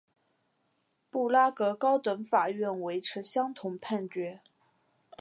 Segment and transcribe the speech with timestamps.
[1.11, 4.41] 布拉格高等法院维持相同判决。